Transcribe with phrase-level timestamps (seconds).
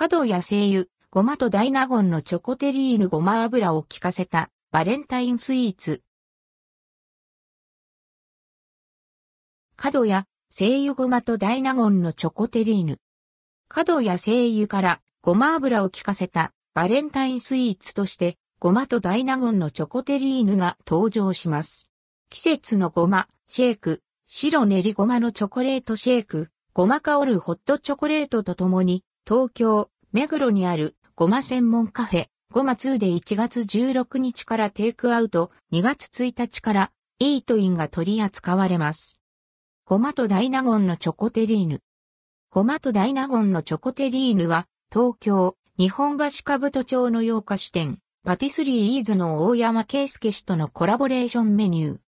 [0.00, 6.00] 角や精油、ごまとダイナゴンのチョコテリーヌごま油を効かせたバレンタインスイーツ。
[9.76, 12.98] 角や精油ごまとダイナゴンのチョコテリーヌ。
[13.68, 21.90] 角や精油からごま油を効かせたバレンタインスイーツとしてごまとダイナゴンのチョコテリーヌが登場します。
[22.30, 36.90] 季節のごま、シェイク、白練りごまのチョコレートシェイク、ごま香るホットチョコレートとともに、東京、目黒にあるごま専門カフェ、ごま2で1月16日からテイクアウト、2月1日から
[37.20, 39.20] イートインが取り扱われます。
[39.84, 41.80] ごまとダイナゴンのチョコテリーヌ。
[42.50, 51.98] ごまとダイナゴンのチョコテリーヌは、東京、日本橋兜町の洋菓子店、パティスリーイーズの大山圭介氏とのコラボレーションメニュー。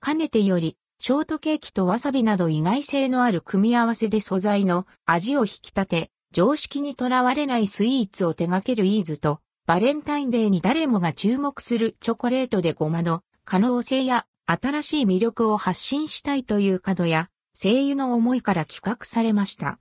[0.00, 19.78] かねてより、ショートケーキとわさびなど意外性のある組み合わせで素材の味を引き立て、常識にとらわれないスイーツを手掛けるイーズと、バレンタインデーに誰もが注目するチョコレートでごまの可能性や新しい魅力を発信したいという角や声優の思いから企画されました。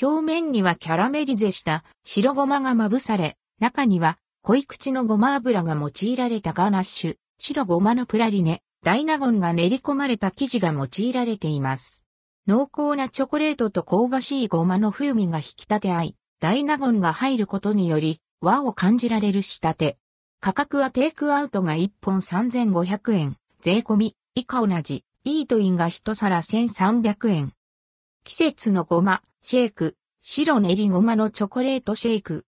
[0.00, 12.04] 表面にはキャラメリゼした白ごまがまぶされ、中には濃い口のごま油が用いられたガーナッシュ、白ごまのプラリネ、ダイナゴンが練り込まれた生地が用いられています。
[12.46, 19.98] 濃厚なチョコレートと香ばしいごまの風味が引き立て合い、ダイナゴンが入ることにより和を感じられる仕立て。
[20.40, 27.52] 価格はテイクアウトが1本3500円、税込み、以下同じ、イートインが1皿1300円。
[28.24, 32.46] 季節のごま、シェイク、白練りごまのチョコレートシェイク。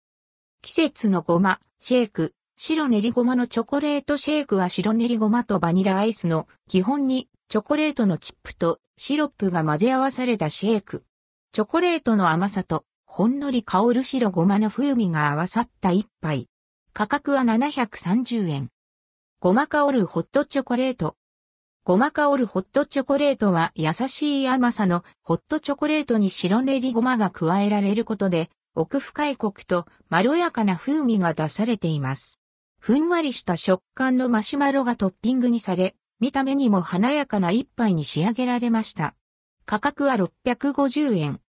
[0.61, 11.05] 季節のごま、シェイク、白練りごまのチョコレートシェイクは白練りごまとバニラアイスの基本にチョコレートのチップとシロップが混ぜ合わされたシェイク。
[11.53, 16.49] チョコレートの甘さとほんのり香る白ごまの風味が合わさった一杯。
[16.91, 18.69] 価格は730円。
[19.39, 21.15] ごま香るホットチョコレート。
[21.85, 32.41] ごま香るホットチョコレートは優しい甘さのホットチョコレートに白練りごまが加えられることで奥深いコクとまろやかな風味が出されています。
[32.81, 39.15] ふんわりした食感のマシュマロがトッピングにされ、見た目にも華やかな一杯に仕上げられました。
[39.65, 41.41] 価格は650円。